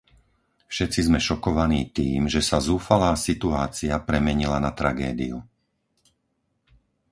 [0.73, 5.37] Všetci sme šokovaní tým, že sa zúfalá situácia premenila na tragédiu.